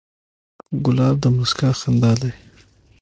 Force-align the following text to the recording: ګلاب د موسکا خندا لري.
ګلاب 0.85 1.15
د 1.23 1.25
موسکا 1.35 1.69
خندا 1.79 2.11
لري. 2.21 2.39